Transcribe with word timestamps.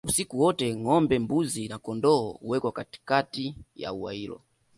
Usiku 0.07 0.39
wote 0.39 0.75
ngombe 0.75 1.19
mbuzi 1.19 1.67
na 1.67 1.79
kondoo 1.79 2.31
huwekwa 2.31 2.71
katikati 2.71 3.55
ya 3.75 3.93
ua 3.93 4.13
hilo 4.13 4.41